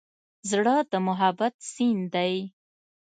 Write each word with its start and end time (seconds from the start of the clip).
زړه 0.49 0.75
د 0.91 0.93
محبت 1.07 1.53
سیند 1.73 2.03
دی. 2.15 2.33